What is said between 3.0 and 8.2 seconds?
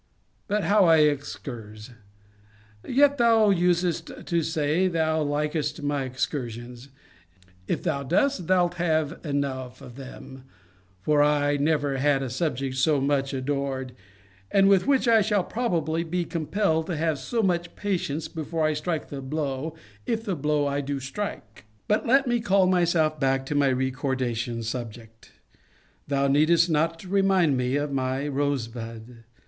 thou usedst to say, thou likedst my excursions. If thou